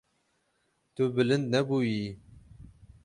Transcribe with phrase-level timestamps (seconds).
[0.93, 2.07] Tu bilind nebûyî.